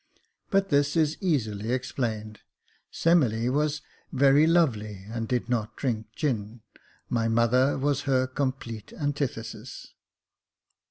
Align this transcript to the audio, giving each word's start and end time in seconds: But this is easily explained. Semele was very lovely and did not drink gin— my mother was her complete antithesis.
But 0.49 0.69
this 0.69 0.95
is 0.97 1.15
easily 1.21 1.71
explained. 1.71 2.39
Semele 2.89 3.51
was 3.51 3.83
very 4.11 4.47
lovely 4.47 5.05
and 5.07 5.27
did 5.27 5.47
not 5.47 5.75
drink 5.75 6.07
gin— 6.15 6.61
my 7.11 7.27
mother 7.27 7.77
was 7.77 8.01
her 8.09 8.25
complete 8.25 8.91
antithesis. 8.93 9.93